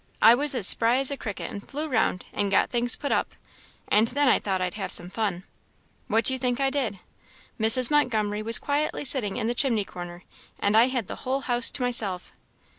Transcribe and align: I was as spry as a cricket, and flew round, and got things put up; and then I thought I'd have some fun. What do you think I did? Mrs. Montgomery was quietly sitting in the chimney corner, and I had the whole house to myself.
I 0.19 0.33
was 0.33 0.55
as 0.55 0.65
spry 0.67 0.95
as 0.97 1.11
a 1.11 1.15
cricket, 1.17 1.51
and 1.51 1.61
flew 1.69 1.87
round, 1.87 2.25
and 2.33 2.49
got 2.49 2.71
things 2.71 2.95
put 2.95 3.11
up; 3.11 3.35
and 3.87 4.07
then 4.07 4.27
I 4.27 4.39
thought 4.39 4.59
I'd 4.59 4.73
have 4.73 4.91
some 4.91 5.11
fun. 5.11 5.43
What 6.07 6.25
do 6.25 6.33
you 6.33 6.39
think 6.39 6.59
I 6.59 6.71
did? 6.71 6.97
Mrs. 7.59 7.91
Montgomery 7.91 8.41
was 8.41 8.57
quietly 8.57 9.05
sitting 9.05 9.37
in 9.37 9.45
the 9.45 9.53
chimney 9.53 9.85
corner, 9.85 10.23
and 10.59 10.75
I 10.75 10.87
had 10.87 11.05
the 11.05 11.17
whole 11.17 11.41
house 11.41 11.69
to 11.69 11.83
myself. 11.83 12.33